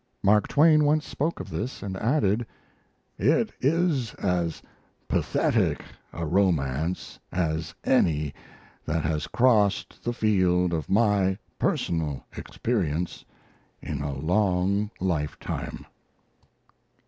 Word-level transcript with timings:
Mark 0.23 0.47
Twain 0.47 0.83
once 0.83 1.05
spoke 1.07 1.39
of 1.39 1.51
this, 1.51 1.83
and 1.83 1.95
added: 1.97 2.47
"It 3.19 3.51
is 3.61 4.15
as 4.15 4.63
pathetic 5.07 5.83
a 6.11 6.25
romance 6.25 7.19
as 7.31 7.75
any 7.83 8.33
that 8.87 9.03
has 9.03 9.27
crossed 9.27 10.03
the 10.03 10.11
field 10.11 10.73
of 10.73 10.89
my 10.89 11.37
personal 11.59 12.25
experience 12.35 13.23
in 13.79 14.01
a 14.01 14.17
long 14.17 14.89
lifetime." 14.99 15.85